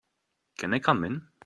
Can 0.57 0.73
I 0.73 0.79
come 0.79 1.03
in? 1.03 1.27